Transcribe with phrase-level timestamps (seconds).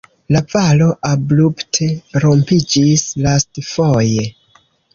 [0.35, 1.91] La valo abrupte
[2.25, 4.29] rompiĝis lastfoje.